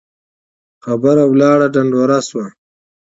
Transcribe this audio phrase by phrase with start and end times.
[0.83, 2.45] خبره لاړه ډنډوره شوه.